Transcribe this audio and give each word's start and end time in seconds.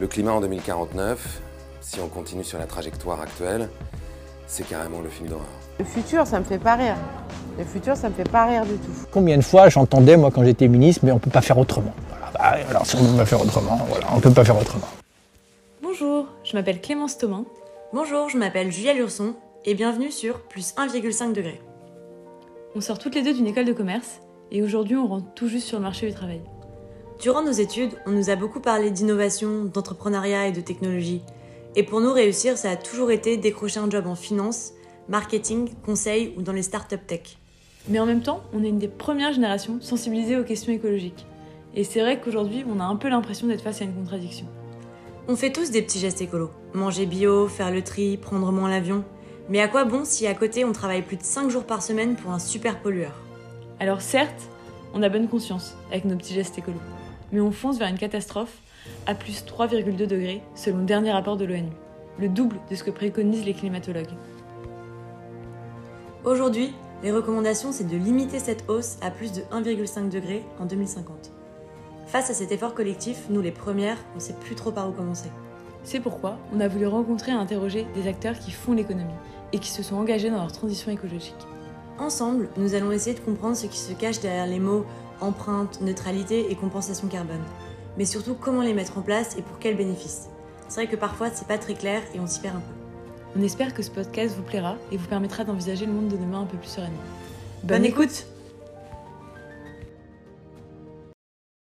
Le 0.00 0.06
climat 0.06 0.30
en 0.30 0.40
2049, 0.40 1.40
si 1.80 1.98
on 1.98 2.06
continue 2.06 2.44
sur 2.44 2.56
la 2.56 2.66
trajectoire 2.66 3.20
actuelle, 3.20 3.68
c'est 4.46 4.64
carrément 4.64 5.00
le 5.00 5.08
film 5.08 5.28
d'horreur. 5.28 5.48
Le 5.80 5.84
futur, 5.84 6.24
ça 6.24 6.38
me 6.38 6.44
fait 6.44 6.58
pas 6.58 6.76
rire. 6.76 6.94
Le 7.58 7.64
futur, 7.64 7.96
ça 7.96 8.08
me 8.08 8.14
fait 8.14 8.28
pas 8.28 8.46
rire 8.46 8.64
du 8.64 8.74
tout. 8.74 8.92
Combien 9.10 9.36
de 9.36 9.42
fois 9.42 9.68
j'entendais, 9.68 10.16
moi, 10.16 10.30
quand 10.30 10.44
j'étais 10.44 10.68
ministre, 10.68 11.04
mais 11.04 11.10
on 11.10 11.18
peut 11.18 11.30
pas 11.30 11.40
faire 11.40 11.58
autrement. 11.58 11.92
Voilà, 12.10 12.30
bah, 12.32 12.64
alors 12.70 12.86
si 12.86 12.94
on 12.94 13.02
ne 13.02 13.10
peut 13.10 13.16
pas 13.16 13.26
faire 13.26 13.42
autrement, 13.42 13.76
voilà, 13.88 14.06
on 14.14 14.20
peut 14.20 14.30
pas 14.30 14.44
faire 14.44 14.56
autrement. 14.56 14.86
Bonjour, 15.82 16.26
je 16.44 16.56
m'appelle 16.56 16.80
Clémence 16.80 17.18
Thomas. 17.18 17.42
Bonjour, 17.92 18.28
je 18.28 18.38
m'appelle 18.38 18.70
Julia 18.70 18.94
Lurson 18.94 19.34
et 19.64 19.74
bienvenue 19.74 20.12
sur 20.12 20.42
Plus 20.42 20.74
1,5 20.76 21.32
degré. 21.32 21.60
On 22.76 22.80
sort 22.80 23.00
toutes 23.00 23.16
les 23.16 23.22
deux 23.22 23.34
d'une 23.34 23.48
école 23.48 23.64
de 23.64 23.72
commerce 23.72 24.20
et 24.52 24.62
aujourd'hui 24.62 24.94
on 24.94 25.08
rentre 25.08 25.34
tout 25.34 25.48
juste 25.48 25.66
sur 25.66 25.78
le 25.78 25.82
marché 25.82 26.06
du 26.06 26.14
travail. 26.14 26.40
Durant 27.20 27.42
nos 27.42 27.50
études, 27.50 27.98
on 28.06 28.12
nous 28.12 28.30
a 28.30 28.36
beaucoup 28.36 28.60
parlé 28.60 28.92
d'innovation, 28.92 29.64
d'entrepreneuriat 29.64 30.46
et 30.46 30.52
de 30.52 30.60
technologie. 30.60 31.20
Et 31.74 31.82
pour 31.82 32.00
nous 32.00 32.12
réussir, 32.12 32.56
ça 32.56 32.70
a 32.70 32.76
toujours 32.76 33.10
été 33.10 33.36
décrocher 33.36 33.80
un 33.80 33.90
job 33.90 34.06
en 34.06 34.14
finance, 34.14 34.72
marketing, 35.08 35.70
conseil 35.84 36.32
ou 36.36 36.42
dans 36.42 36.52
les 36.52 36.62
startups 36.62 36.96
tech. 37.08 37.38
Mais 37.88 37.98
en 37.98 38.06
même 38.06 38.22
temps, 38.22 38.44
on 38.52 38.62
est 38.62 38.68
une 38.68 38.78
des 38.78 38.86
premières 38.86 39.32
générations 39.32 39.78
sensibilisées 39.80 40.36
aux 40.36 40.44
questions 40.44 40.72
écologiques. 40.72 41.26
Et 41.74 41.82
c'est 41.82 42.00
vrai 42.00 42.20
qu'aujourd'hui, 42.20 42.64
on 42.72 42.78
a 42.78 42.84
un 42.84 42.94
peu 42.94 43.08
l'impression 43.08 43.48
d'être 43.48 43.62
face 43.62 43.82
à 43.82 43.84
une 43.84 43.94
contradiction. 43.94 44.46
On 45.26 45.34
fait 45.34 45.52
tous 45.52 45.72
des 45.72 45.82
petits 45.82 45.98
gestes 45.98 46.22
écolos. 46.22 46.50
Manger 46.72 47.06
bio, 47.06 47.48
faire 47.48 47.72
le 47.72 47.82
tri, 47.82 48.16
prendre 48.16 48.52
moins 48.52 48.70
l'avion. 48.70 49.02
Mais 49.48 49.60
à 49.60 49.66
quoi 49.66 49.84
bon 49.84 50.04
si 50.04 50.28
à 50.28 50.34
côté 50.34 50.64
on 50.64 50.72
travaille 50.72 51.02
plus 51.02 51.16
de 51.16 51.24
5 51.24 51.50
jours 51.50 51.64
par 51.64 51.82
semaine 51.82 52.14
pour 52.14 52.30
un 52.30 52.38
super 52.38 52.80
pollueur? 52.80 53.12
Alors 53.80 54.02
certes, 54.02 54.48
on 54.94 55.02
a 55.02 55.08
bonne 55.08 55.28
conscience 55.28 55.74
avec 55.90 56.04
nos 56.04 56.16
petits 56.16 56.34
gestes 56.34 56.56
écolos. 56.58 56.78
Mais 57.32 57.40
on 57.40 57.50
fonce 57.50 57.78
vers 57.78 57.88
une 57.88 57.98
catastrophe 57.98 58.58
à 59.06 59.14
plus 59.14 59.44
3,2 59.44 60.06
degrés 60.06 60.42
selon 60.54 60.78
le 60.78 60.84
dernier 60.84 61.12
rapport 61.12 61.36
de 61.36 61.44
l'ONU. 61.44 61.72
Le 62.18 62.28
double 62.28 62.56
de 62.70 62.74
ce 62.74 62.82
que 62.84 62.90
préconisent 62.90 63.44
les 63.44 63.54
climatologues. 63.54 64.14
Aujourd'hui, 66.24 66.72
les 67.02 67.12
recommandations, 67.12 67.70
c'est 67.70 67.86
de 67.86 67.96
limiter 67.96 68.38
cette 68.38 68.68
hausse 68.68 68.96
à 69.02 69.10
plus 69.10 69.32
de 69.32 69.42
1,5 69.52 70.08
degré 70.08 70.42
en 70.58 70.64
2050. 70.64 71.30
Face 72.06 72.30
à 72.30 72.34
cet 72.34 72.50
effort 72.50 72.74
collectif, 72.74 73.26
nous 73.30 73.40
les 73.40 73.52
premières, 73.52 73.98
on 74.12 74.16
ne 74.16 74.20
sait 74.20 74.34
plus 74.34 74.54
trop 74.54 74.72
par 74.72 74.88
où 74.88 74.92
commencer. 74.92 75.30
C'est 75.84 76.00
pourquoi 76.00 76.38
on 76.52 76.60
a 76.60 76.66
voulu 76.66 76.86
rencontrer 76.86 77.30
et 77.30 77.34
interroger 77.34 77.86
des 77.94 78.08
acteurs 78.08 78.38
qui 78.38 78.50
font 78.50 78.72
l'économie 78.72 79.12
et 79.52 79.58
qui 79.58 79.70
se 79.70 79.82
sont 79.82 79.96
engagés 79.96 80.30
dans 80.30 80.38
leur 80.38 80.52
transition 80.52 80.90
écologique. 80.90 81.36
Ensemble, 81.98 82.48
nous 82.56 82.74
allons 82.74 82.92
essayer 82.92 83.14
de 83.14 83.20
comprendre 83.20 83.56
ce 83.56 83.66
qui 83.66 83.78
se 83.78 83.92
cache 83.92 84.20
derrière 84.20 84.46
les 84.46 84.60
mots 84.60 84.84
empreinte, 85.20 85.80
neutralité 85.80 86.50
et 86.50 86.54
compensation 86.54 87.08
carbone. 87.08 87.42
Mais 87.96 88.04
surtout 88.04 88.34
comment 88.34 88.62
les 88.62 88.74
mettre 88.74 88.98
en 88.98 89.02
place 89.02 89.36
et 89.36 89.42
pour 89.42 89.58
quels 89.58 89.76
bénéfices. 89.76 90.28
C'est 90.68 90.82
vrai 90.82 90.90
que 90.90 90.96
parfois 90.96 91.30
c'est 91.32 91.48
pas 91.48 91.58
très 91.58 91.74
clair 91.74 92.02
et 92.14 92.20
on 92.20 92.26
s'y 92.26 92.40
perd 92.40 92.56
un 92.56 92.60
peu. 92.60 93.38
On 93.38 93.42
espère 93.42 93.74
que 93.74 93.82
ce 93.82 93.90
podcast 93.90 94.34
vous 94.36 94.42
plaira 94.42 94.76
et 94.92 94.96
vous 94.96 95.06
permettra 95.06 95.44
d'envisager 95.44 95.86
le 95.86 95.92
monde 95.92 96.08
de 96.08 96.16
demain 96.16 96.40
un 96.42 96.46
peu 96.46 96.56
plus 96.56 96.68
sereinement. 96.68 96.98
Bonne, 97.64 97.84
écoute 97.84 98.26